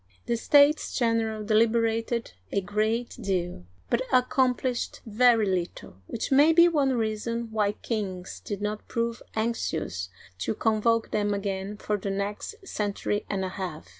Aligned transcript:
The 0.25 0.35
States 0.35 0.97
General 0.97 1.43
deliberated 1.43 2.31
a 2.51 2.59
great 2.59 3.15
deal, 3.21 3.65
but 3.87 4.01
accomplished 4.11 4.99
very 5.05 5.45
little, 5.45 5.97
which 6.07 6.31
may 6.31 6.53
be 6.53 6.67
one 6.67 6.93
reason 6.97 7.51
why 7.51 7.73
kings 7.73 8.39
did 8.39 8.63
not 8.63 8.87
prove 8.87 9.21
anxious 9.35 10.09
to 10.39 10.55
convoke 10.55 11.11
them 11.11 11.35
again 11.35 11.77
for 11.77 11.97
the 11.97 12.09
next 12.09 12.55
century 12.67 13.27
and 13.29 13.45
a 13.45 13.49
half. 13.49 13.89